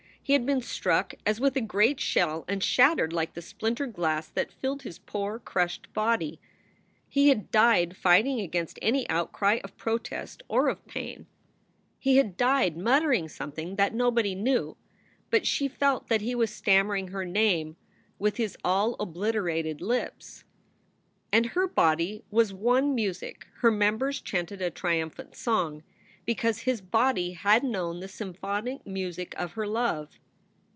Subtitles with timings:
[0.23, 4.29] He had been struck as with a great shell and shattered like the splintered glass
[4.29, 6.39] that filled his poor, crushed body.
[7.09, 11.25] He had died fighting against any outcry of protest or of pain.
[11.99, 14.77] He SOULS FOR SALE 51 had died muttering something that nobody knew
[15.29, 17.75] but she felt that he was stammering her name
[18.17, 20.45] with his all obliterated lips.
[21.33, 25.83] And her body was one music, her members chanted a triumphant song,
[26.23, 30.07] because his body had known the symphonic music of her love.